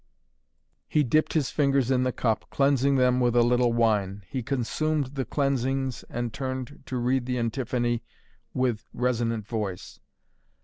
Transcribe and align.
He 0.87 1.03
dipped 1.03 1.33
his 1.33 1.51
fingers 1.51 1.91
in 1.91 2.01
the 2.01 2.11
cup, 2.11 2.47
cleansing 2.49 2.95
them 2.95 3.19
with 3.19 3.35
a 3.35 3.43
little 3.43 3.71
wine. 3.71 4.23
He 4.27 4.41
consumed 4.41 5.13
the 5.13 5.25
cleansings 5.25 6.01
and 6.09 6.33
turned 6.33 6.81
to 6.87 6.97
read 6.97 7.27
the 7.27 7.37
antiphony 7.37 8.01
with 8.51 8.87
resonant 8.95 9.45
voice. 9.45 9.99